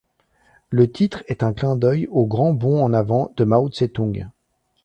[0.71, 4.31] Le titre est un clin d'œil au Grand Bond en avant de Mao Tse-Toung.